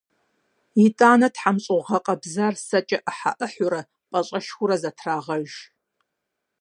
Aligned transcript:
ИтӀанэ 0.85 1.27
тхьэмщӀыгъу 1.35 1.85
гъэкъэбзар 1.87 2.53
сэкӀэ 2.67 2.97
Ӏыхьэ-Ӏыхьэурэ, 3.05 3.81
пӀащэшхуэурэ 4.09 4.75
зэтрагъэж. 4.81 5.51